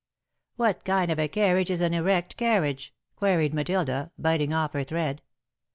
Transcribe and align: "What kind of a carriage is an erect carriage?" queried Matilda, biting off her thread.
"What 0.55 0.83
kind 0.83 1.11
of 1.11 1.19
a 1.19 1.27
carriage 1.27 1.69
is 1.69 1.79
an 1.79 1.93
erect 1.93 2.35
carriage?" 2.35 2.95
queried 3.15 3.53
Matilda, 3.53 4.11
biting 4.17 4.51
off 4.51 4.73
her 4.73 4.83
thread. 4.83 5.21